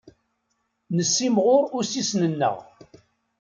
Nessimɣur 0.95 1.63
ussisen-nneɣ. 1.79 2.57